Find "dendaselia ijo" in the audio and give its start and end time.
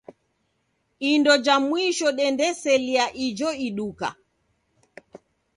2.17-3.49